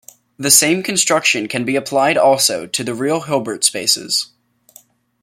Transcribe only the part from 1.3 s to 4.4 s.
can be applied also to real Hilbert spaces.